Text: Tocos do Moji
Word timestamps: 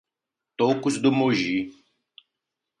Tocos 0.57 0.97
do 0.99 1.11
Moji 1.11 1.69